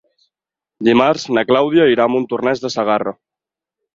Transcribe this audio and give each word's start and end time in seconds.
Dimarts 0.87 1.25
na 1.37 1.43
Clàudia 1.51 1.85
irà 1.95 2.07
a 2.09 2.11
Montornès 2.13 2.65
de 2.65 2.71
Segarra. 2.79 3.13